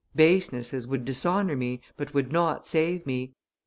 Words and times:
Basenesses 0.15 0.87
would 0.87 1.05
dishonor 1.05 1.55
me, 1.55 1.79
but 1.95 2.11
would 2.15 2.31
not 2.31 2.65
save 2.65 3.05
me. 3.05 3.35